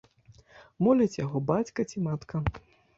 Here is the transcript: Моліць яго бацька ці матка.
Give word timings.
Моліць 0.87 1.19
яго 1.25 1.37
бацька 1.53 1.79
ці 1.93 2.05
матка. 2.11 2.47